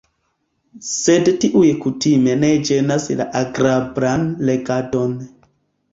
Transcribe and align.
Sed 0.91 1.29
tiuj 1.43 1.67
kutime 1.83 2.35
ne 2.45 2.51
ĝenas 2.71 3.07
la 3.21 3.29
agrablan 3.43 4.29
legadon. 4.51 5.15